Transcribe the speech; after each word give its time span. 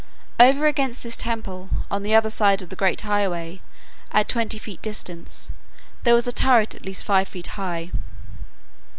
Over 0.39 0.65
against 0.65 1.03
this 1.03 1.15
temple, 1.15 1.69
on 1.91 2.01
the 2.01 2.15
other 2.15 2.31
side 2.31 2.63
of 2.63 2.69
the 2.69 2.75
great 2.75 3.01
highway, 3.01 3.61
at 4.11 4.27
twenty 4.27 4.57
feet 4.57 4.81
distance, 4.81 5.51
there 6.01 6.15
was 6.15 6.25
a 6.27 6.31
turret 6.31 6.73
at 6.73 6.83
least 6.83 7.05
five 7.05 7.27
feet 7.27 7.49
high. 7.49 7.91